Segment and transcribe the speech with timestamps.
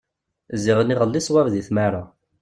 [0.63, 2.03] Ziɣen iɣelli swab deg tmara.